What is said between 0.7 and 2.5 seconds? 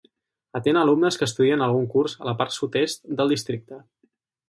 a alumnes que estudien algun curs a la